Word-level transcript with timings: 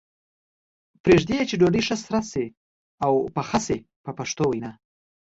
پرېږدي 1.03 1.33
یې 1.39 1.43
چې 1.49 1.55
ډوډۍ 1.59 1.81
ښه 1.87 1.95
سره 2.03 2.19
شي 2.31 2.45
او 3.05 3.13
پخه 3.35 3.59
شي 3.65 3.77
په 4.03 4.11
پښتو 4.17 4.43
وینا. 4.49 4.71